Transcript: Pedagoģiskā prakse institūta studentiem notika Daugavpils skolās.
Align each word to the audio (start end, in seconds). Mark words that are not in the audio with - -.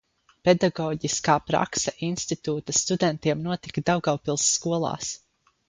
Pedagoģiskā 0.47 1.35
prakse 1.49 1.93
institūta 2.09 2.77
studentiem 2.79 3.47
notika 3.51 3.87
Daugavpils 3.93 4.51
skolās. 4.59 5.15